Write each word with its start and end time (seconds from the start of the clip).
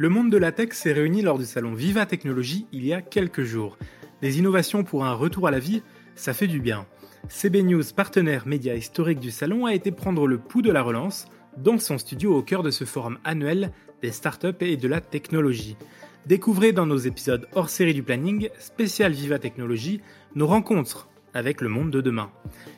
Le 0.00 0.08
monde 0.08 0.32
de 0.32 0.38
la 0.38 0.50
tech 0.50 0.72
s'est 0.72 0.94
réuni 0.94 1.20
lors 1.20 1.38
du 1.38 1.44
salon 1.44 1.74
Viva 1.74 2.06
Technologie 2.06 2.66
il 2.72 2.86
y 2.86 2.94
a 2.94 3.02
quelques 3.02 3.42
jours. 3.42 3.76
Des 4.22 4.38
innovations 4.38 4.82
pour 4.82 5.04
un 5.04 5.12
retour 5.12 5.46
à 5.46 5.50
la 5.50 5.58
vie, 5.58 5.82
ça 6.14 6.32
fait 6.32 6.46
du 6.46 6.58
bien. 6.58 6.86
CB 7.28 7.64
News, 7.64 7.82
partenaire 7.94 8.46
média 8.46 8.74
historique 8.74 9.20
du 9.20 9.30
salon, 9.30 9.66
a 9.66 9.74
été 9.74 9.90
prendre 9.90 10.26
le 10.26 10.38
pouls 10.38 10.62
de 10.62 10.72
la 10.72 10.80
relance 10.80 11.26
dans 11.58 11.76
son 11.76 11.98
studio 11.98 12.34
au 12.34 12.40
cœur 12.40 12.62
de 12.62 12.70
ce 12.70 12.84
forum 12.84 13.18
annuel 13.24 13.72
des 14.00 14.10
startups 14.10 14.56
et 14.60 14.78
de 14.78 14.88
la 14.88 15.02
technologie. 15.02 15.76
Découvrez 16.24 16.72
dans 16.72 16.86
nos 16.86 16.96
épisodes 16.96 17.46
hors 17.52 17.68
série 17.68 17.92
du 17.92 18.02
planning, 18.02 18.48
spécial 18.58 19.12
Viva 19.12 19.38
Technologie, 19.38 20.00
nos 20.34 20.46
rencontres 20.46 21.10
avec 21.34 21.60
le 21.60 21.68
monde 21.68 21.90
de 21.90 22.00
demain. 22.00 22.30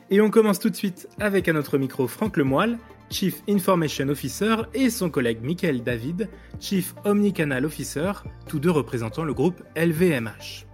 Et 0.09 0.19
on 0.19 0.29
commence 0.29 0.59
tout 0.59 0.69
de 0.69 0.75
suite 0.75 1.07
avec 1.21 1.47
à 1.47 1.53
notre 1.53 1.77
micro 1.77 2.05
Franck 2.05 2.35
Lemoyle, 2.35 2.79
Chief 3.09 3.41
Information 3.47 4.09
Officer, 4.09 4.55
et 4.73 4.89
son 4.89 5.09
collègue 5.09 5.39
Michael 5.43 5.83
David, 5.83 6.29
Chief 6.59 6.95
Omnicanal 7.05 7.65
Officer, 7.65 8.11
tous 8.47 8.59
deux 8.59 8.71
représentant 8.71 9.23
le 9.23 9.33
groupe 9.33 9.61
LVMH. 9.75 10.65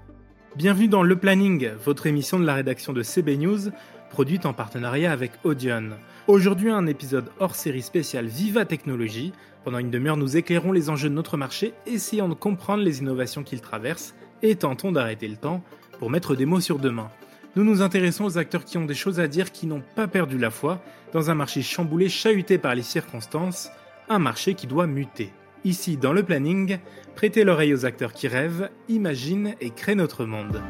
Bienvenue 0.56 0.88
dans 0.88 1.04
Le 1.04 1.18
Planning, 1.18 1.70
votre 1.84 2.08
émission 2.08 2.40
de 2.40 2.46
la 2.46 2.56
rédaction 2.56 2.94
de 2.94 3.04
CB 3.04 3.38
News, 3.38 3.70
produite 4.10 4.46
en 4.46 4.54
partenariat 4.54 5.12
avec 5.12 5.32
Audion. 5.44 5.92
Aujourd'hui, 6.28 6.70
un 6.70 6.88
épisode 6.88 7.32
hors 7.40 7.56
série 7.56 7.82
spécial 7.82 8.28
Viva 8.28 8.66
Technologie. 8.66 9.34
Pendant 9.64 9.80
une 9.80 9.92
demi-heure, 9.92 10.18
nous 10.18 10.38
éclairons 10.38 10.72
les 10.72 10.90
enjeux 10.90 11.10
de 11.10 11.14
notre 11.14 11.38
marché, 11.38 11.74
essayant 11.86 12.30
de 12.30 12.34
comprendre 12.34 12.84
les 12.84 13.00
innovations 13.00 13.44
qu'il 13.44 13.62
traverse 13.62 14.16
et 14.42 14.56
tentons 14.56 14.92
d'arrêter 14.92 15.28
le 15.28 15.38
temps 15.38 15.64
pour 16.00 16.10
mettre 16.10 16.36
des 16.36 16.46
mots 16.46 16.62
sur 16.62 16.80
demain. 16.80 17.10
Nous 17.56 17.64
nous 17.64 17.82
intéressons 17.82 18.26
aux 18.26 18.38
acteurs 18.38 18.64
qui 18.64 18.78
ont 18.78 18.86
des 18.86 18.94
choses 18.94 19.20
à 19.20 19.28
dire, 19.28 19.52
qui 19.52 19.66
n'ont 19.66 19.84
pas 19.96 20.08
perdu 20.08 20.38
la 20.38 20.52
foi, 20.52 20.82
dans 21.14 21.32
un 21.32 21.36
marché 21.36 21.62
chamboulé, 21.62 22.08
chahuté 22.08 22.58
par 22.58 22.76
les 22.76 22.84
circonstances, 22.84 23.72
un 24.08 24.20
marché 24.20 24.54
qui 24.54 24.68
doit 24.68 24.88
muter. 24.88 25.32
Ici, 25.66 25.98
dans 25.98 26.14
le 26.14 26.24
planning, 26.24 26.78
prêtez 27.16 27.44
l'oreille 27.44 27.74
aux 27.74 27.86
acteurs 27.86 28.14
qui 28.14 28.28
rêvent, 28.28 28.70
imaginent 28.88 29.56
et 29.60 29.72
créent 29.72 29.96
notre 29.96 30.26
monde. 30.26 30.62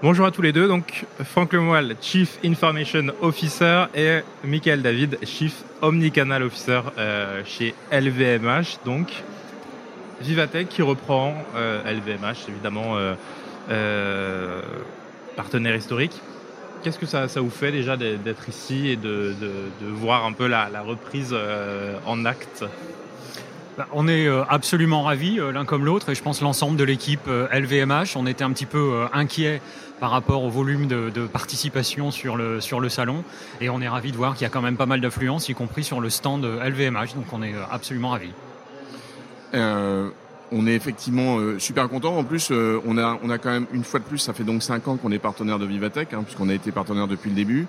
Bonjour 0.00 0.26
à 0.26 0.30
tous 0.30 0.42
les 0.42 0.52
deux, 0.52 0.68
donc 0.68 1.06
Franck 1.24 1.52
Lemoyle, 1.52 1.96
Chief 2.00 2.38
Information 2.44 3.06
Officer 3.20 3.86
et 3.96 4.20
Michael 4.44 4.80
David, 4.80 5.18
Chief 5.24 5.64
Omnicanal 5.82 6.44
Officer 6.44 6.82
euh, 6.96 7.42
chez 7.44 7.74
LVMH. 7.90 8.78
Donc 8.84 9.08
Vivatech 10.20 10.68
qui 10.68 10.82
reprend 10.82 11.34
LVMH, 11.84 12.22
euh, 12.22 12.48
évidemment 12.48 12.96
euh, 13.70 14.62
partenaire 15.34 15.74
historique. 15.74 16.22
Qu'est-ce 16.84 16.98
que 17.00 17.06
ça, 17.06 17.26
vous 17.40 17.50
fait 17.50 17.72
déjà 17.72 17.96
d'être 17.96 18.48
ici 18.48 18.90
et 18.90 18.96
de, 18.96 19.34
voir 19.82 20.24
un 20.26 20.32
peu 20.32 20.46
la, 20.46 20.68
reprise 20.80 21.34
en 22.06 22.24
acte? 22.24 22.64
On 23.92 24.08
est 24.08 24.26
euh, 24.26 24.44
absolument 24.48 25.02
ravis 25.02 25.38
euh, 25.38 25.52
l'un 25.52 25.64
comme 25.64 25.84
l'autre 25.84 26.10
et 26.10 26.14
je 26.14 26.22
pense 26.22 26.40
l'ensemble 26.40 26.76
de 26.76 26.84
l'équipe 26.84 27.26
LVMH. 27.26 27.92
Euh, 27.92 28.04
on 28.16 28.26
était 28.26 28.44
un 28.44 28.52
petit 28.52 28.66
peu 28.66 29.06
inquiet 29.12 29.60
par 30.00 30.10
rapport 30.10 30.44
au 30.44 30.48
volume 30.48 30.86
de, 30.86 31.26
participation 31.26 32.10
sur 32.10 32.36
le, 32.36 32.60
sur 32.60 32.80
le 32.80 32.88
salon 32.88 33.24
et 33.60 33.68
on 33.68 33.80
est 33.80 33.88
ravis 33.88 34.12
de 34.12 34.16
voir 34.16 34.34
qu'il 34.34 34.42
y 34.42 34.46
a 34.46 34.50
quand 34.50 34.62
même 34.62 34.76
pas 34.76 34.86
mal 34.86 35.00
d'affluence, 35.00 35.48
y 35.48 35.54
compris 35.54 35.84
sur 35.84 36.00
le 36.00 36.10
stand 36.10 36.44
LVMH. 36.44 37.14
Donc 37.14 37.32
on 37.32 37.42
est 37.42 37.54
absolument 37.70 38.10
ravis 38.10 38.32
on 40.52 40.66
est 40.66 40.74
effectivement 40.74 41.38
euh, 41.38 41.58
super 41.58 41.88
content. 41.88 42.16
En 42.16 42.24
plus, 42.24 42.48
euh, 42.50 42.80
on 42.86 42.98
a 42.98 43.18
on 43.22 43.30
a 43.30 43.38
quand 43.38 43.50
même 43.50 43.66
une 43.72 43.84
fois 43.84 44.00
de 44.00 44.04
plus, 44.04 44.18
ça 44.18 44.32
fait 44.32 44.44
donc 44.44 44.62
cinq 44.62 44.88
ans 44.88 44.96
qu'on 44.96 45.12
est 45.12 45.18
partenaire 45.18 45.58
de 45.58 45.66
Vivatech, 45.66 46.12
hein, 46.12 46.22
puisqu'on 46.22 46.48
a 46.48 46.54
été 46.54 46.72
partenaire 46.72 47.06
depuis 47.06 47.30
le 47.30 47.36
début. 47.36 47.66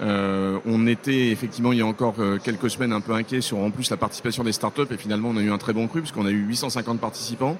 Euh, 0.00 0.58
on 0.66 0.86
était 0.86 1.28
effectivement 1.28 1.72
il 1.72 1.78
y 1.78 1.82
a 1.82 1.86
encore 1.86 2.14
quelques 2.42 2.70
semaines 2.70 2.92
un 2.92 3.00
peu 3.00 3.12
inquiet 3.12 3.40
sur 3.40 3.58
en 3.58 3.70
plus 3.70 3.90
la 3.90 3.96
participation 3.96 4.44
des 4.44 4.52
startups 4.52 4.92
et 4.92 4.96
finalement 4.96 5.30
on 5.30 5.36
a 5.36 5.40
eu 5.40 5.50
un 5.50 5.58
très 5.58 5.72
bon 5.72 5.86
cru 5.88 6.00
puisqu'on 6.00 6.26
a 6.26 6.30
eu 6.30 6.46
850 6.46 7.00
participants 7.00 7.58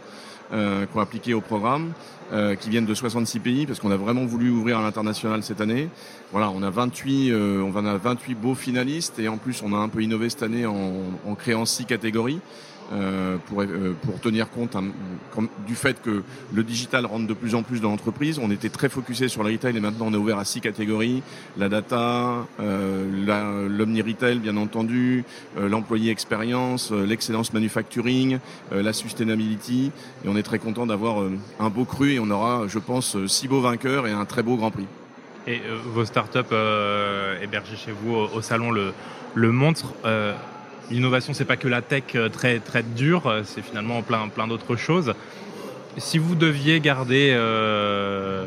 euh, 0.52 0.86
qui 0.86 0.96
ont 0.96 1.00
appliqué 1.00 1.34
au 1.34 1.40
programme, 1.40 1.92
qui 2.60 2.70
viennent 2.70 2.86
de 2.86 2.94
66 2.94 3.40
pays 3.40 3.66
parce 3.66 3.78
qu'on 3.78 3.90
a 3.90 3.96
vraiment 3.96 4.24
voulu 4.24 4.48
ouvrir 4.48 4.78
à 4.78 4.82
l'international 4.82 5.42
cette 5.42 5.60
année. 5.60 5.90
Voilà, 6.30 6.50
on 6.50 6.62
a 6.62 6.70
28 6.70 7.30
on 7.34 7.86
a 7.86 7.96
28 7.98 8.34
beaux 8.36 8.54
finalistes 8.54 9.18
et 9.18 9.28
en 9.28 9.36
plus 9.36 9.62
on 9.62 9.74
a 9.74 9.76
un 9.76 9.88
peu 9.90 10.02
innové 10.02 10.30
cette 10.30 10.42
année 10.42 10.64
en, 10.64 10.92
en 11.26 11.34
créant 11.34 11.66
six 11.66 11.84
catégories. 11.84 12.40
Euh, 12.92 13.38
pour, 13.46 13.62
euh, 13.62 13.96
pour 14.02 14.20
tenir 14.20 14.50
compte 14.50 14.76
hein, 14.76 14.84
du 15.66 15.74
fait 15.74 16.02
que 16.02 16.22
le 16.52 16.62
digital 16.62 17.06
rentre 17.06 17.26
de 17.26 17.32
plus 17.32 17.54
en 17.54 17.62
plus 17.62 17.80
dans 17.80 17.88
l'entreprise. 17.88 18.38
On 18.38 18.50
était 18.50 18.68
très 18.68 18.90
focusé 18.90 19.28
sur 19.28 19.42
le 19.42 19.50
retail 19.50 19.74
et 19.76 19.80
maintenant 19.80 20.06
on 20.08 20.12
est 20.12 20.18
ouvert 20.18 20.38
à 20.38 20.44
six 20.44 20.60
catégories 20.60 21.22
la 21.56 21.70
data, 21.70 22.46
euh, 22.60 23.68
l'omni-retail 23.68 24.40
bien 24.40 24.58
entendu, 24.58 25.24
l'employé 25.58 26.10
expérience, 26.10 26.90
l'excellence 26.90 27.52
manufacturing, 27.54 28.38
la 28.70 28.92
sustainability. 28.92 29.90
Et 30.24 30.28
on 30.28 30.36
est 30.36 30.42
très 30.42 30.58
content 30.58 30.86
d'avoir 30.86 31.24
un 31.60 31.70
beau 31.70 31.84
cru 31.84 32.12
et 32.12 32.20
on 32.20 32.30
aura, 32.30 32.66
je 32.68 32.78
pense, 32.78 33.16
six 33.26 33.48
beaux 33.48 33.60
vainqueurs 33.60 34.06
et 34.06 34.12
un 34.12 34.24
très 34.24 34.42
beau 34.42 34.56
Grand 34.56 34.70
Prix. 34.70 34.86
Et 35.46 35.60
vos 35.86 36.04
startups 36.04 36.54
hébergées 37.42 37.76
chez 37.76 37.92
vous 37.92 38.14
au, 38.14 38.42
salon 38.42 38.70
le, 38.70 38.92
le 39.34 39.50
montrent. 39.52 39.94
L'innovation, 40.90 41.32
c'est 41.32 41.44
pas 41.44 41.56
que 41.56 41.68
la 41.68 41.80
tech 41.80 42.04
euh, 42.14 42.28
très 42.28 42.58
très 42.58 42.82
dure, 42.82 43.26
euh, 43.26 43.42
c'est 43.44 43.62
finalement 43.62 44.02
plein 44.02 44.28
plein 44.28 44.46
d'autres 44.46 44.76
choses. 44.76 45.14
Si 45.96 46.18
vous 46.18 46.34
deviez 46.34 46.80
garder 46.80 47.32
euh, 47.34 48.46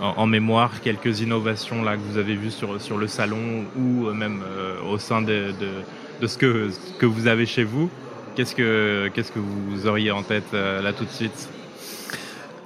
en, 0.00 0.26
mémoire 0.26 0.80
quelques 0.80 1.20
innovations 1.20 1.82
là 1.82 1.96
que 1.96 2.02
vous 2.02 2.18
avez 2.18 2.34
vues 2.34 2.50
sur 2.50 2.80
sur 2.80 2.98
le 2.98 3.06
salon 3.06 3.64
ou 3.76 4.10
même 4.12 4.42
au 4.90 4.98
sein 4.98 5.22
de, 5.22 5.52
de, 6.20 6.26
ce 6.26 6.36
que 6.36 6.70
que 6.98 7.06
vous 7.06 7.28
avez 7.28 7.46
chez 7.46 7.64
vous, 7.64 7.88
qu'est-ce 8.34 8.54
que 8.54 9.10
qu'est-ce 9.14 9.32
que 9.32 9.38
vous 9.38 9.86
auriez 9.86 10.10
en 10.10 10.22
tête 10.22 10.52
là 10.52 10.92
tout 10.92 11.04
de 11.04 11.10
suite? 11.10 11.48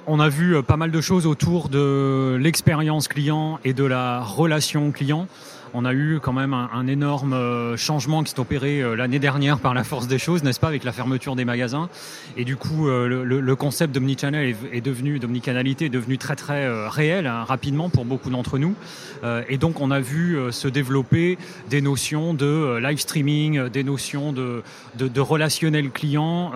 On 0.07 0.19
a 0.19 0.27
vu 0.27 0.61
pas 0.61 0.77
mal 0.77 0.91
de 0.91 1.01
choses 1.01 1.25
autour 1.25 1.69
de 1.69 2.37
l'expérience 2.39 3.07
client 3.07 3.59
et 3.63 3.73
de 3.73 3.85
la 3.85 4.21
relation 4.21 4.91
client 4.91 5.27
on 5.73 5.85
a 5.85 5.93
eu 5.93 6.19
quand 6.21 6.33
même 6.33 6.53
un, 6.53 6.87
énorme 6.87 7.33
euh, 7.33 7.77
changement 7.77 8.23
qui 8.23 8.31
s'est 8.31 8.39
opéré 8.39 8.81
euh, 8.81 8.95
l'année 8.95 9.19
dernière 9.19 9.59
par 9.59 9.73
la 9.73 9.83
force 9.83 10.07
des 10.07 10.19
choses, 10.19 10.43
n'est-ce 10.43 10.59
pas, 10.59 10.67
avec 10.67 10.83
la 10.83 10.91
fermeture 10.91 11.35
des 11.35 11.45
magasins. 11.45 11.89
Et 12.37 12.45
du 12.45 12.55
coup, 12.55 12.87
euh, 12.87 13.23
le, 13.25 13.55
concept 13.55 13.93
d'omnichannel 13.93 14.55
est, 14.71 14.81
devenu, 14.81 15.19
d'omnicanalité 15.19 15.85
est 15.85 15.89
devenu 15.89 16.17
très 16.17 16.35
très 16.35 16.87
réel 16.87 17.25
hein, 17.25 17.43
rapidement 17.43 17.89
pour 17.89 18.05
beaucoup 18.05 18.29
d'entre 18.29 18.59
nous. 18.59 18.75
et 19.49 19.57
donc, 19.57 19.81
on 19.81 19.89
a 19.89 19.99
vu 19.99 20.37
se 20.51 20.67
développer 20.67 21.39
des 21.69 21.81
notions 21.81 22.35
de 22.35 22.77
live 22.77 22.99
streaming, 22.99 23.69
des 23.69 23.83
notions 23.83 24.31
de, 24.31 24.61
de, 24.95 25.21
relationnel 25.21 25.89
client 25.89 26.51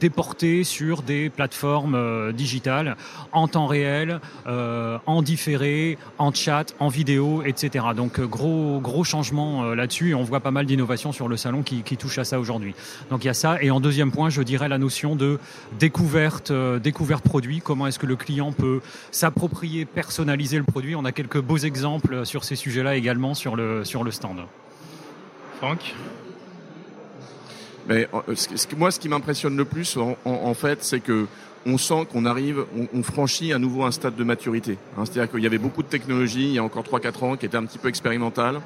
déportées 0.00 0.64
sur 0.64 1.02
des 1.02 1.30
plateformes 1.30 2.32
digitales 2.32 2.96
en 3.30 3.46
temps 3.46 3.66
réel, 3.66 4.20
en 4.46 5.22
différé, 5.22 5.98
en 6.18 6.32
chat, 6.32 6.74
en 6.80 6.88
vidéo, 6.88 7.42
etc. 7.44 7.84
Donc, 7.96 8.20
gros 8.44 9.04
changement 9.04 9.64
euh, 9.64 9.74
là-dessus 9.74 10.10
et 10.10 10.14
on 10.14 10.22
voit 10.22 10.40
pas 10.40 10.50
mal 10.50 10.66
d'innovations 10.66 11.12
sur 11.12 11.28
le 11.28 11.36
salon 11.36 11.62
qui, 11.62 11.82
qui 11.82 11.96
touchent 11.96 12.18
à 12.18 12.24
ça 12.24 12.38
aujourd'hui. 12.38 12.74
Donc 13.10 13.24
il 13.24 13.26
y 13.26 13.30
a 13.30 13.34
ça. 13.34 13.62
Et 13.62 13.70
en 13.70 13.80
deuxième 13.80 14.10
point, 14.10 14.30
je 14.30 14.42
dirais 14.42 14.68
la 14.68 14.78
notion 14.78 15.16
de 15.16 15.38
découverte, 15.78 16.50
euh, 16.50 16.78
découverte 16.78 17.24
produit. 17.24 17.60
Comment 17.60 17.86
est-ce 17.86 17.98
que 17.98 18.06
le 18.06 18.16
client 18.16 18.52
peut 18.52 18.80
s'approprier, 19.10 19.84
personnaliser 19.84 20.58
le 20.58 20.64
produit? 20.64 20.94
On 20.94 21.04
a 21.04 21.12
quelques 21.12 21.40
beaux 21.40 21.58
exemples 21.58 22.26
sur 22.26 22.44
ces 22.44 22.56
sujets-là 22.56 22.96
également 22.96 23.34
sur 23.34 23.56
le, 23.56 23.84
sur 23.84 24.04
le 24.04 24.10
stand. 24.10 24.40
Franck? 25.58 25.94
Mais, 27.86 28.08
euh, 28.14 28.34
moi, 28.78 28.90
ce 28.90 28.98
qui 28.98 29.08
m'impressionne 29.08 29.56
le 29.56 29.64
plus, 29.64 29.98
en 30.24 30.54
fait, 30.54 30.82
c'est 30.82 31.00
que 31.00 31.26
on 31.66 31.78
sent 31.78 32.06
qu'on 32.12 32.24
arrive, 32.24 32.64
on, 32.94 33.02
franchit 33.02 33.52
à 33.52 33.58
nouveau 33.58 33.84
un 33.84 33.90
stade 33.90 34.16
de 34.16 34.24
maturité. 34.24 34.78
Hein. 34.96 35.04
C'est-à-dire 35.04 35.30
qu'il 35.30 35.42
y 35.42 35.46
avait 35.46 35.58
beaucoup 35.58 35.82
de 35.82 35.88
technologies 35.88 36.48
il 36.48 36.54
y 36.54 36.58
a 36.58 36.64
encore 36.64 36.84
3-4 36.84 37.24
ans 37.24 37.36
qui 37.36 37.46
étaient 37.46 37.56
un 37.56 37.64
petit 37.64 37.78
peu 37.78 37.88
expérimentales, 37.88 38.60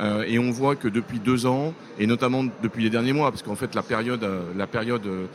euh, 0.00 0.24
et 0.26 0.38
on 0.38 0.50
voit 0.50 0.76
que 0.76 0.88
depuis 0.88 1.18
deux 1.18 1.46
ans, 1.46 1.74
et 1.98 2.06
notamment 2.06 2.44
depuis 2.62 2.84
les 2.84 2.90
derniers 2.90 3.12
mois, 3.12 3.30
parce 3.30 3.42
qu'en 3.42 3.56
fait 3.56 3.74
la 3.74 3.82
période, 3.82 4.22
euh, 4.22 4.42
la 4.56 4.66
période 4.66 5.06
euh, 5.06 5.26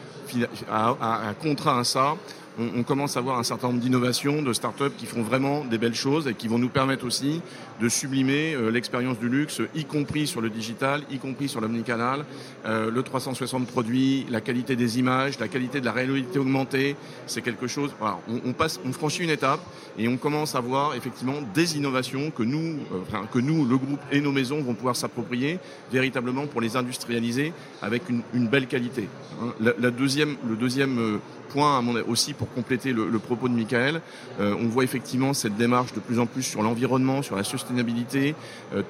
a, 0.69 0.95
a, 1.01 1.29
a 1.29 1.33
contraint 1.33 1.79
à 1.79 1.83
ça, 1.83 2.15
on, 2.59 2.83
commence 2.83 3.15
à 3.17 3.21
voir 3.21 3.39
un 3.39 3.43
certain 3.43 3.67
nombre 3.67 3.79
d'innovations, 3.79 4.41
de 4.41 4.53
start-up 4.53 4.93
qui 4.97 5.05
font 5.05 5.21
vraiment 5.21 5.63
des 5.63 5.77
belles 5.77 5.95
choses 5.95 6.27
et 6.27 6.33
qui 6.33 6.47
vont 6.47 6.59
nous 6.59 6.69
permettre 6.69 7.05
aussi 7.05 7.41
de 7.79 7.89
sublimer 7.89 8.53
euh, 8.53 8.69
l'expérience 8.69 9.19
du 9.19 9.29
luxe, 9.29 9.61
y 9.75 9.85
compris 9.85 10.27
sur 10.27 10.41
le 10.41 10.49
digital, 10.49 11.01
y 11.09 11.17
compris 11.17 11.47
sur 11.47 11.61
l'omnicanal, 11.61 12.25
euh, 12.65 12.91
le 12.91 13.03
360 13.03 13.67
produits, 13.67 14.25
la 14.29 14.41
qualité 14.41 14.75
des 14.75 14.99
images, 14.99 15.39
la 15.39 15.47
qualité 15.47 15.79
de 15.79 15.85
la 15.85 15.93
réalité 15.93 16.39
augmentée, 16.39 16.95
c'est 17.27 17.41
quelque 17.41 17.67
chose. 17.67 17.91
On, 18.27 18.93
franchit 18.93 19.23
une 19.23 19.29
étape 19.29 19.61
et 19.97 20.07
on 20.09 20.17
commence 20.17 20.55
à 20.55 20.59
voir 20.59 20.95
effectivement 20.95 21.35
des 21.53 21.77
innovations 21.77 22.31
que 22.31 22.43
nous, 22.43 22.79
euh, 22.91 23.25
que 23.31 23.39
nous, 23.39 23.65
le 23.65 23.77
groupe 23.77 24.01
et 24.11 24.19
nos 24.19 24.31
maisons 24.31 24.61
vont 24.61 24.73
pouvoir 24.73 24.95
s'approprier 24.95 25.59
véritablement 25.91 26.47
pour 26.47 26.59
les 26.59 26.75
industrialiser 26.75 27.53
avec 27.81 28.03
une, 28.09 28.47
belle 28.47 28.67
qualité. 28.67 29.07
Hein. 29.41 29.53
Le 29.59 29.91
deuxième 29.91 31.19
point 31.49 31.83
aussi 32.07 32.33
pour 32.33 32.47
compléter 32.49 32.93
le, 32.93 33.19
propos 33.19 33.47
de 33.47 33.53
Michael, 33.53 34.01
on 34.39 34.67
voit 34.67 34.83
effectivement 34.83 35.33
cette 35.33 35.55
démarche 35.57 35.93
de 35.93 35.99
plus 35.99 36.19
en 36.19 36.25
plus 36.25 36.43
sur 36.43 36.61
l'environnement, 36.61 37.21
sur 37.21 37.35
la 37.35 37.43
sustainabilité, 37.43 38.35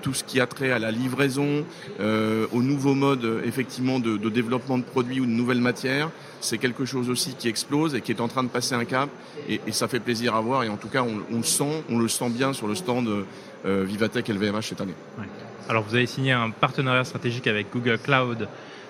tout 0.02 0.14
ce 0.14 0.24
qui 0.24 0.40
a 0.40 0.48
trait 0.48 0.72
à 0.72 0.80
la 0.80 0.92
livraison, 0.92 1.66
aux 2.00 2.62
nouveaux 2.62 2.96
modes 2.96 3.42
effectivement 3.46 4.00
de, 4.00 4.18
développement 4.30 4.78
de 4.78 4.84
produits 4.84 5.20
ou 5.20 5.26
de 5.26 5.32
nouvelles 5.32 5.62
matières 5.62 6.10
c'est 6.42 6.58
quelque 6.58 6.86
chose 6.86 7.10
aussi 7.10 7.36
qui 7.36 7.48
explose 7.48 7.96
et 7.96 8.02
qui 8.02 8.12
est 8.12 8.22
en 8.22 8.28
train 8.28 8.44
de 8.44 8.50
passer 8.50 8.76
un 8.76 8.86
cap. 8.86 9.10
Et, 9.48 9.60
ça 9.72 9.88
fait 9.88 10.00
plaisir 10.00 10.36
à 10.36 10.42
voir. 10.42 10.64
Et 10.64 10.70
en 10.70 10.78
tout 10.78 10.88
cas, 10.88 11.04
on, 11.04 11.38
le 11.38 11.44
sent, 11.44 11.84
on 11.90 11.98
le 11.98 12.08
sent 12.08 12.30
bien 12.30 12.54
sur 12.54 12.68
le 12.68 12.76
stand 12.76 13.08
euh, 13.66 13.84
Vivatech 13.86 14.28
LVMH 14.28 14.62
cette 14.62 14.82
année. 14.82 14.96
Alors, 15.68 15.84
vous 15.84 15.96
avez 15.96 16.06
signé 16.06 16.32
un 16.32 16.50
partenariat 16.50 17.04
stratégique 17.04 17.48
avec 17.48 17.68
Google 17.72 18.00
Cloud. 18.00 18.48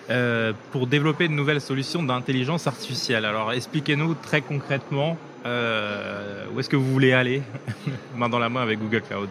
Euh, 0.09 0.53
pour 0.71 0.87
développer 0.87 1.27
de 1.27 1.33
nouvelles 1.33 1.61
solutions 1.61 2.01
d'intelligence 2.01 2.65
artificielle. 2.65 3.25
Alors 3.25 3.53
expliquez-nous 3.53 4.15
très 4.15 4.41
concrètement 4.41 5.17
euh, 5.45 6.45
où 6.51 6.59
est-ce 6.59 6.67
que 6.67 6.75
vous 6.75 6.91
voulez 6.91 7.13
aller? 7.13 7.43
Main 8.15 8.27
dans 8.27 8.39
la 8.39 8.49
main 8.49 8.61
avec 8.61 8.79
Google 8.79 9.01
Cloud. 9.01 9.29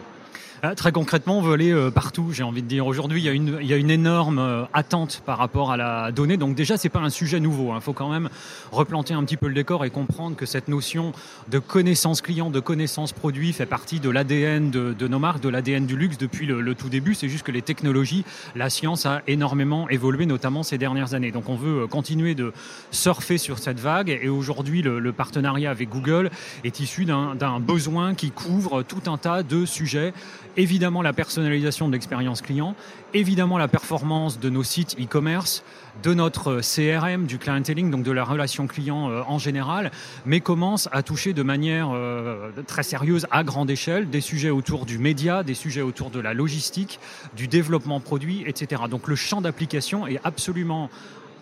Euh, 0.65 0.75
très 0.75 0.91
concrètement, 0.91 1.37
on 1.37 1.41
veut 1.41 1.53
aller 1.53 1.71
euh, 1.71 1.89
partout, 1.89 2.31
j'ai 2.33 2.43
envie 2.43 2.61
de 2.61 2.67
dire. 2.67 2.85
Aujourd'hui, 2.85 3.21
il 3.21 3.25
y 3.25 3.73
a 3.73 3.77
une, 3.77 3.89
énorme 3.89 4.39
euh, 4.39 4.63
attente 4.73 5.23
par 5.25 5.37
rapport 5.37 5.71
à 5.71 5.77
la 5.77 6.11
donnée. 6.11 6.35
Donc 6.35 6.55
déjà, 6.55 6.75
c'est 6.75 6.89
pas 6.89 6.99
un 6.99 7.09
sujet 7.09 7.39
nouveau. 7.39 7.69
Il 7.71 7.77
hein. 7.77 7.79
faut 7.79 7.93
quand 7.93 8.09
même 8.09 8.29
replanter 8.71 9.13
un 9.13 9.23
petit 9.23 9.37
peu 9.37 9.47
le 9.47 9.53
décor 9.53 9.85
et 9.85 9.89
comprendre 9.89 10.35
que 10.35 10.45
cette 10.45 10.67
notion 10.67 11.13
de 11.47 11.59
connaissance 11.59 12.21
client, 12.21 12.49
de 12.49 12.59
connaissance 12.59 13.13
produit 13.13 13.53
fait 13.53 13.65
partie 13.65 14.01
de 14.01 14.09
l'ADN 14.09 14.69
de, 14.69 15.07
nos 15.07 15.19
marques, 15.19 15.41
de 15.41 15.49
l'ADN 15.49 15.85
du 15.85 15.95
luxe 15.95 16.17
depuis 16.17 16.45
le, 16.45 16.75
tout 16.75 16.89
début. 16.89 17.15
C'est 17.15 17.29
juste 17.29 17.45
que 17.45 17.51
les 17.51 17.61
technologies, 17.61 18.25
la 18.55 18.69
science 18.69 19.05
a 19.05 19.21
énormément 19.27 19.87
évolué, 19.89 20.25
notamment 20.25 20.63
ces 20.63 20.77
dernières 20.77 21.13
années. 21.13 21.31
Donc 21.31 21.47
on 21.47 21.55
veut 21.55 21.87
continuer 21.87 22.35
de 22.35 22.51
surfer 22.91 23.37
sur 23.37 23.59
cette 23.59 23.79
vague. 23.79 24.09
Et 24.09 24.27
aujourd'hui, 24.27 24.81
le 24.81 25.11
partenariat 25.13 25.71
avec 25.71 25.89
Google 25.89 26.29
est 26.63 26.79
issu 26.81 27.05
d'un 27.05 27.59
besoin 27.59 28.13
qui 28.13 28.31
couvre 28.31 28.83
tout 28.83 29.09
un 29.09 29.17
tas 29.17 29.41
de 29.41 29.65
sujets 29.65 30.13
évidemment 30.57 31.01
la 31.01 31.13
personnalisation 31.13 31.87
de 31.87 31.93
l'expérience 31.93 32.41
client, 32.41 32.75
évidemment 33.13 33.57
la 33.57 33.67
performance 33.67 34.39
de 34.39 34.49
nos 34.49 34.63
sites 34.63 34.95
e-commerce, 34.99 35.63
de 36.03 36.13
notre 36.13 36.61
CRM, 36.61 37.25
du 37.25 37.37
clienteling, 37.37 37.91
donc 37.91 38.03
de 38.03 38.11
la 38.11 38.23
relation 38.23 38.67
client 38.67 39.09
euh, 39.09 39.21
en 39.27 39.37
général, 39.37 39.91
mais 40.25 40.39
commence 40.39 40.87
à 40.91 41.03
toucher 41.03 41.33
de 41.33 41.43
manière 41.43 41.89
euh, 41.93 42.51
très 42.67 42.83
sérieuse 42.83 43.27
à 43.31 43.43
grande 43.43 43.69
échelle 43.69 44.09
des 44.09 44.21
sujets 44.21 44.49
autour 44.49 44.85
du 44.85 44.97
média, 44.97 45.43
des 45.43 45.53
sujets 45.53 45.81
autour 45.81 46.09
de 46.09 46.19
la 46.19 46.33
logistique, 46.33 46.99
du 47.35 47.47
développement 47.47 47.99
produit, 47.99 48.43
etc. 48.45 48.83
Donc 48.89 49.07
le 49.07 49.15
champ 49.15 49.41
d'application 49.41 50.07
est 50.07 50.19
absolument 50.23 50.89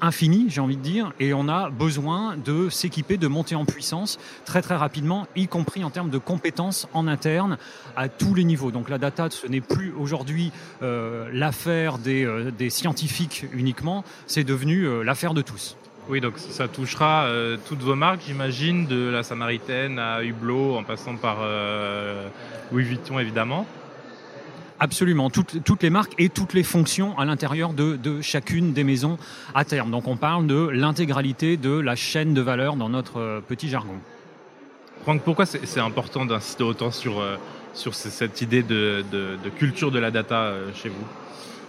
infini, 0.02 0.46
j'ai 0.50 0.62
envie 0.62 0.78
de 0.78 0.82
dire, 0.82 1.14
et 1.20 1.34
on 1.34 1.48
a 1.50 1.70
besoin 1.70 2.36
de 2.38 2.70
s'équiper, 2.70 3.18
de 3.18 3.28
monter 3.28 3.56
en 3.56 3.66
puissance 3.66 4.20
très 4.46 4.62
très 4.62 4.76
rapidement, 4.76 5.28
y 5.36 5.48
compris 5.48 5.84
en 5.84 5.90
termes 5.90 6.10
de 6.10 6.18
compétences 6.18 6.88
en 6.94 7.08
interne 7.08 7.58
à 7.96 8.10
tous 8.10 8.34
les 8.34 8.44
niveaux. 8.44 8.72
Donc 8.72 8.90
la 8.90 8.98
data, 8.98 9.30
ce 9.30 9.48
n'est 9.48 9.62
plus 9.62 9.94
aujourd'hui 9.94 10.52
euh, 10.82 11.30
l'affaire 11.32 11.98
des, 11.98 12.26
euh, 12.26 12.52
des, 12.52 12.70
scientifiques 12.70 13.46
uniquement, 13.54 14.04
c'est 14.28 14.44
devenu 14.44 14.84
euh, 14.84 15.04
l'affaire 15.04 15.34
de 15.34 15.42
tous. 15.42 15.78
Oui, 16.10 16.22
donc 16.22 16.38
ça 16.38 16.70
touchera 16.70 17.30
toutes 17.68 17.82
vos 17.82 17.96
marques, 17.96 18.22
j'imagine, 18.26 18.88
de 18.88 19.10
la 19.10 19.24
Samaritaine 19.24 20.00
à 20.00 20.24
Hublot, 20.24 20.78
en 20.78 20.84
passant 20.86 21.18
par 21.18 21.40
Louis 22.72 22.86
Vuitton, 22.86 23.20
évidemment. 23.20 23.66
Absolument, 24.80 25.30
toutes, 25.30 25.64
toutes, 25.64 25.82
les 25.82 25.90
marques 25.90 26.14
et 26.20 26.30
toutes 26.30 26.54
les 26.54 26.64
fonctions 26.64 27.18
à 27.18 27.26
l'intérieur 27.26 27.74
de, 27.74 27.96
de, 27.96 28.22
chacune 28.22 28.74
des 28.74 28.84
maisons 28.84 29.18
à 29.56 29.66
terme. 29.66 29.90
Donc 29.90 30.08
on 30.08 30.18
parle 30.18 30.46
de 30.46 30.68
l'intégralité 30.68 31.58
de 31.58 31.72
la 31.72 31.96
chaîne 31.96 32.34
de 32.34 32.42
valeur 32.42 32.76
dans 32.76 32.90
notre 32.90 33.20
euh, 33.20 33.42
petit 33.42 33.70
jargon. 33.70 33.96
Franck, 35.04 35.22
pourquoi 35.24 35.46
c'est 35.46 35.80
important 35.80 36.26
d'insister 36.26 36.64
autant 36.64 36.92
sur, 36.92 37.20
euh, 37.22 37.38
sur 37.74 37.96
cette 37.96 38.42
idée 38.42 38.62
de, 38.62 39.04
de, 39.12 39.38
de, 39.44 39.50
culture 39.50 39.90
de 39.90 40.00
la 40.00 40.12
data 40.12 40.42
euh, 40.42 40.70
chez 40.76 40.90
vous? 40.90 41.06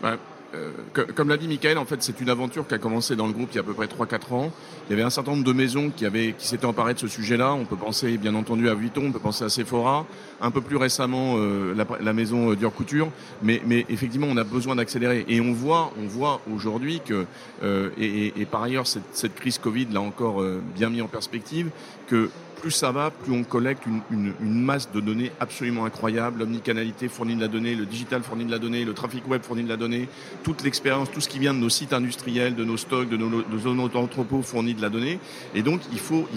Bah, 0.03 0.17
euh, 0.55 0.71
comme 1.15 1.29
l'a 1.29 1.37
dit 1.37 1.47
Michael, 1.47 1.77
en 1.77 1.85
fait, 1.85 2.03
c'est 2.03 2.21
une 2.21 2.31
aventure 2.31 2.67
qui 2.67 2.75
a 2.75 2.79
commencé 2.79 3.17
dans 3.17 3.27
le 3.27 3.33
groupe 3.33 3.51
il 3.53 3.57
y 3.57 3.59
a 3.59 3.61
à 3.61 3.65
peu 3.65 3.75
près 3.75 3.87
3-4 3.87 4.33
ans. 4.33 4.53
Il 4.87 4.91
y 4.91 4.93
avait 4.95 5.03
un 5.03 5.11
certain 5.11 5.33
nombre 5.33 5.45
de 5.45 5.53
maisons 5.53 5.91
qui, 5.95 6.07
avaient, 6.07 6.35
qui 6.39 6.47
s'étaient 6.47 6.65
emparées 6.65 6.95
de 6.95 6.99
ce 6.99 7.09
sujet-là. 7.09 7.53
On 7.53 7.67
peut 7.67 7.77
penser, 7.77 8.17
bien 8.17 8.35
entendu, 8.35 8.69
à 8.71 8.75
Vuitton, 8.75 9.07
on 9.09 9.13
peut 9.13 9.19
penser 9.19 9.45
à 9.45 9.51
Sephora, 9.51 10.07
un 10.41 10.51
peu 10.51 10.63
plus 10.63 10.77
récemment 10.77 11.35
euh, 11.37 11.75
la, 11.75 11.87
la, 12.01 12.13
maison 12.15 12.53
euh, 12.53 12.57
Dior 12.57 12.73
Couture. 12.73 13.11
Mais, 13.43 13.61
mais, 13.67 13.85
effectivement, 13.91 14.29
on 14.31 14.37
a 14.39 14.45
besoin 14.45 14.77
d'accélérer. 14.77 15.27
Et 15.29 15.41
on 15.43 15.53
voit, 15.53 15.93
on 16.03 16.07
voit 16.07 16.41
aujourd'hui 16.53 17.03
que, 17.05 17.27
euh, 17.63 17.91
et, 17.99 18.33
et, 18.41 18.47
par 18.47 18.63
ailleurs, 18.63 18.87
cette, 18.87 19.03
cette 19.13 19.35
crise 19.35 19.59
Covid 19.59 19.89
l'a 19.93 20.01
encore 20.01 20.43
bien 20.75 20.89
mis 20.89 21.03
en 21.03 21.09
perspective, 21.09 21.71
que 22.07 22.31
plus 22.61 22.71
ça 22.71 22.93
va, 22.93 23.11
plus 23.11 23.33
on 23.33 23.45
collecte 23.45 23.85
une, 23.87 24.33
masse 24.41 24.91
de 24.93 25.01
données 25.01 25.33
absolument 25.41 25.85
incroyable. 25.85 26.41
L'omnicanalité 26.41 27.09
fournit 27.09 27.37
de 27.37 27.41
la 27.41 27.49
donnée, 27.49 27.75
le 27.75 27.87
digital 27.87 28.23
fournit 28.23 28.45
de 28.45 28.51
la 28.51 28.59
donnée, 28.59 28.85
le 28.85 28.95
trafic 28.95 29.27
web 29.29 29.43
fournit 29.43 29.65
de 29.65 29.69
la 29.69 29.77
donnée, 29.77 30.09
toute 30.43 30.63
l'expérience, 30.63 31.11
tout 31.11 31.21
ce 31.21 31.29
qui 31.29 31.39
vient 31.39 31.55
de 31.55 31.59
nos 31.59 31.69
sites 31.69 31.93
industriels, 31.93 32.55
de 32.55 32.65
nos 32.65 32.77
stocks, 32.77 33.09
de 33.09 33.17
nos, 33.17 33.89
d'entrepôt 33.89 34.43
fournit 34.43 34.75
de 34.75 34.83
la 34.83 34.91
donnée. 34.91 35.19
Et 35.55 35.63
donc, 35.63 35.81
il 35.93 35.99
faut 35.99 36.29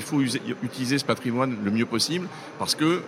utiliser 0.64 0.98
ce 0.98 1.06
patrimoine 1.06 1.58
le 1.64 1.72
mieux 1.72 1.86
possible 1.86 2.28
parce 2.60 2.76
que 2.76 3.02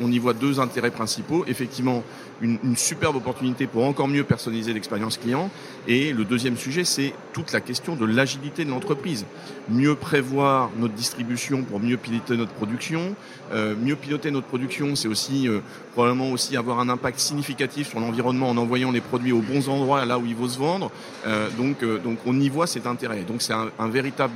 on, 0.00 0.12
y 0.12 0.18
voit 0.18 0.32
deux 0.32 0.60
intérêts 0.60 0.90
principaux. 0.90 1.44
Effectivement, 1.46 2.02
une, 2.40 2.58
une, 2.64 2.76
superbe 2.76 3.16
opportunité 3.16 3.66
pour 3.66 3.84
encore 3.84 4.08
mieux 4.08 4.24
personnaliser 4.24 4.72
l'expérience 4.72 5.18
client. 5.18 5.50
Et 5.86 6.12
le 6.12 6.24
deuxième 6.24 6.56
sujet, 6.56 6.84
c'est 6.84 7.14
toute 7.32 7.52
la 7.52 7.60
question 7.60 7.96
de 7.96 8.04
l'agilité 8.04 8.64
de 8.64 8.70
l'entreprise. 8.70 9.24
Mieux 9.68 9.94
prévoir 9.94 10.70
notre 10.78 10.94
distribution 10.94 11.62
pour 11.62 11.80
mieux 11.80 11.96
piloter 11.96 12.36
notre 12.36 12.52
production. 12.52 13.14
Euh, 13.52 13.74
mieux 13.76 13.96
piloter 13.96 14.30
notre 14.30 14.46
production, 14.46 14.96
c'est 14.96 15.08
aussi 15.08 15.48
euh, 15.48 15.60
probablement 15.92 16.30
aussi 16.30 16.56
avoir 16.56 16.80
un 16.80 16.88
impact 16.88 17.18
significatif 17.18 17.90
sur 17.90 18.00
l'environnement 18.00 18.50
en 18.50 18.56
envoyant 18.56 18.90
les 18.90 19.00
produits 19.00 19.32
aux 19.32 19.42
bons 19.42 19.68
endroits, 19.68 20.04
là 20.04 20.18
où 20.18 20.26
ils 20.26 20.36
vont 20.36 20.48
se 20.48 20.58
vendre. 20.58 20.90
Euh, 21.26 21.48
donc, 21.56 21.82
euh, 21.82 21.98
donc 21.98 22.18
on 22.26 22.38
y 22.40 22.48
voit 22.48 22.66
cet 22.66 22.86
intérêt. 22.86 23.22
Donc 23.22 23.42
c'est 23.42 23.52
un, 23.52 23.68
un 23.78 23.88
véritable 23.88 24.32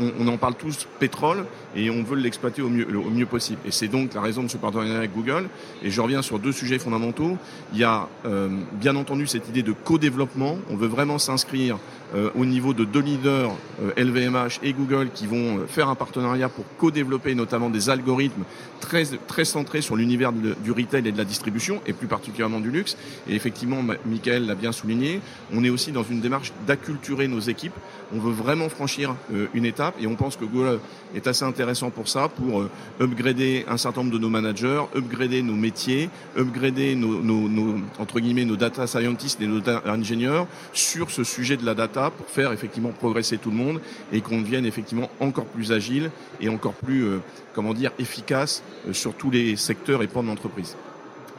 euh, 0.00 0.10
on, 0.18 0.28
en 0.28 0.36
parle 0.36 0.54
tous 0.54 0.86
pétrole 0.98 1.44
et 1.74 1.90
on 1.90 2.02
veut 2.02 2.16
l'exploiter 2.16 2.62
au 2.62 2.68
mieux, 2.68 2.86
au 2.96 3.10
mieux 3.10 3.26
possible. 3.26 3.60
Et 3.66 3.70
c'est 3.70 3.88
donc 3.88 4.14
la 4.14 4.20
raison 4.20 4.42
de 4.42 4.48
ce 4.48 4.56
partenariat 4.56 4.96
avec 4.96 5.12
Google. 5.14 5.48
Et 5.82 5.90
je 5.90 6.00
reviens 6.00 6.22
sur 6.22 6.38
deux 6.38 6.52
sujets 6.52 6.78
fondamentaux. 6.78 7.36
Il 7.72 7.78
y 7.78 7.84
a 7.84 8.08
euh, 8.24 8.48
bien 8.72 8.96
entendu 8.96 9.26
cette 9.26 9.48
idée 9.48 9.62
de 9.62 9.72
co-développement. 9.72 10.58
On 10.70 10.76
veut 10.76 10.88
vraiment 10.88 11.18
s'inscrire 11.18 11.78
euh, 12.14 12.30
au 12.34 12.44
niveau 12.44 12.72
de 12.72 12.84
deux 12.84 13.00
leaders, 13.00 13.52
LVMH 13.96 14.36
euh, 14.36 14.48
et 14.62 14.72
Google, 14.72 15.08
qui 15.12 15.26
vont 15.26 15.66
faire 15.66 15.88
un 15.88 15.94
partenariat 15.94 16.48
pour 16.48 16.64
co-développer 16.78 17.34
notamment 17.34 17.68
des 17.68 17.90
algorithmes 17.90 18.44
très, 18.80 19.04
très 19.26 19.44
centrés 19.44 19.82
sur 19.82 19.96
l'univers 19.96 20.32
du 20.32 20.70
retail 20.70 21.06
et 21.06 21.12
de 21.12 21.18
la 21.18 21.24
distribution, 21.24 21.80
et 21.86 21.92
plus 21.92 22.06
particulièrement 22.06 22.60
du 22.60 22.70
luxe. 22.70 22.96
Et 23.28 23.34
effectivement, 23.34 23.82
Michael 24.06 24.46
l'a 24.46 24.54
bien 24.54 24.72
souligné, 24.72 25.20
on 25.52 25.64
est 25.64 25.70
aussi 25.70 25.92
dans 25.92 26.04
une 26.04 26.20
démarche 26.20 26.52
d'acculturer 26.66 27.28
nos 27.28 27.40
équipes. 27.40 27.74
On 28.14 28.18
veut 28.18 28.32
vraiment 28.32 28.68
franchir 28.68 29.16
une 29.52 29.65
étape 29.66 29.94
et 30.00 30.06
on 30.06 30.14
pense 30.14 30.36
que 30.36 30.44
Google 30.44 30.80
est 31.14 31.26
assez 31.26 31.44
intéressant 31.44 31.90
pour 31.90 32.08
ça, 32.08 32.28
pour 32.28 32.62
euh, 32.62 32.70
upgrader 33.00 33.64
un 33.68 33.76
certain 33.76 34.02
nombre 34.02 34.12
de 34.12 34.18
nos 34.18 34.28
managers, 34.28 34.82
upgrader 34.94 35.42
nos 35.42 35.54
métiers, 35.54 36.10
upgrader 36.36 36.94
nos, 36.94 37.20
nos, 37.20 37.76
entre 37.98 38.20
guillemets 38.20 38.44
nos 38.44 38.56
data 38.56 38.86
scientists 38.86 39.40
et 39.40 39.46
nos 39.46 39.60
data 39.60 39.90
ingénieurs 39.90 40.46
sur 40.72 41.10
ce 41.10 41.24
sujet 41.24 41.56
de 41.56 41.64
la 41.64 41.74
data 41.74 42.10
pour 42.10 42.26
faire 42.26 42.52
effectivement 42.52 42.90
progresser 42.90 43.38
tout 43.38 43.50
le 43.50 43.56
monde 43.56 43.80
et 44.12 44.20
qu'on 44.20 44.40
devienne 44.40 44.66
effectivement 44.66 45.10
encore 45.20 45.46
plus 45.46 45.72
agile 45.72 46.10
et 46.40 46.48
encore 46.48 46.74
plus 46.74 47.04
euh, 47.04 47.18
comment 47.54 47.74
dire 47.74 47.92
efficace 47.98 48.62
euh, 48.88 48.92
sur 48.92 49.14
tous 49.14 49.30
les 49.30 49.56
secteurs 49.56 50.02
et 50.02 50.06
pans 50.06 50.22
de 50.22 50.28
l'entreprise. 50.28 50.76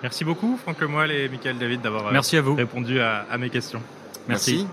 Merci 0.03 0.23
beaucoup 0.23 0.57
Franck 0.57 0.79
Lemoyle 0.81 1.11
et 1.11 1.29
Michael 1.29 1.57
David 1.57 1.81
d'avoir 1.81 2.11
répondu 2.55 2.99
à, 2.99 3.25
à, 3.29 3.37
mes 3.37 3.49
questions. 3.49 3.81
Merci. 4.27 4.67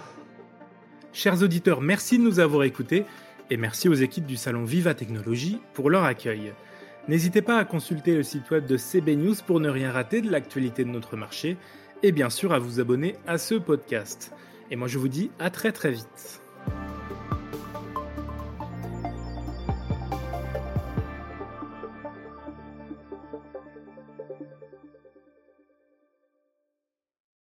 Chers 1.12 1.42
auditeurs, 1.42 1.80
merci 1.80 2.18
de 2.18 2.24
nous 2.24 2.40
avoir 2.40 2.64
écoutés 2.64 3.04
et 3.50 3.56
merci 3.56 3.88
aux 3.88 3.94
équipes 3.94 4.26
du 4.26 4.36
salon 4.36 4.64
Viva 4.64 4.94
Technologie 4.94 5.60
pour 5.72 5.90
leur 5.90 6.04
accueil. 6.04 6.52
N'hésitez 7.08 7.42
pas 7.42 7.58
à 7.58 7.64
consulter 7.64 8.14
le 8.14 8.22
site 8.22 8.50
web 8.50 8.66
de 8.66 8.76
CB 8.76 9.16
News 9.16 9.34
pour 9.46 9.60
ne 9.60 9.68
rien 9.68 9.92
rater 9.92 10.22
de 10.22 10.30
l'actualité 10.30 10.84
de 10.84 10.90
notre 10.90 11.16
marché 11.16 11.56
et 12.02 12.12
bien 12.12 12.30
sûr 12.30 12.52
à 12.52 12.58
vous 12.58 12.80
abonner 12.80 13.16
à 13.26 13.38
ce 13.38 13.54
podcast. 13.54 14.32
Et 14.70 14.76
moi 14.76 14.88
je 14.88 14.98
vous 14.98 15.08
dis 15.08 15.30
à 15.38 15.50
très 15.50 15.72
très 15.72 15.90
vite. 15.90 16.43